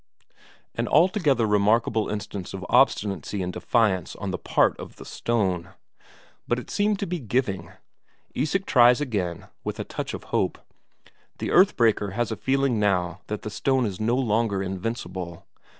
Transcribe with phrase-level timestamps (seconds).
[0.73, 5.75] An altogether remarkable instance of obstinacy and defiance on the part of the stone.
[6.47, 7.71] But it seemed to be giving.
[8.33, 10.57] Isak tries again, with a touch of hope;
[11.37, 15.45] the earth breaker has a feeling now that the stone is no longer invincible.